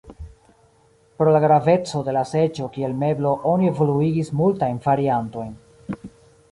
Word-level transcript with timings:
Pro 1.19 1.33
la 1.35 1.41
graveco 1.43 2.01
de 2.07 2.15
la 2.17 2.23
seĝo 2.31 2.71
kiel 2.79 2.97
meblo 3.05 3.35
oni 3.53 3.71
evoluigis 3.75 4.35
multajn 4.43 4.83
variantojn. 4.89 5.55